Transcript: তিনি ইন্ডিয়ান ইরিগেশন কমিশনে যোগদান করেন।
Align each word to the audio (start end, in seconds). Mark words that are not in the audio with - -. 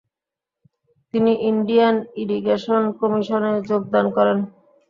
তিনি 1.13 1.31
ইন্ডিয়ান 1.49 1.95
ইরিগেশন 2.21 2.83
কমিশনে 2.99 3.51
যোগদান 3.69 4.05
করেন। 4.15 4.37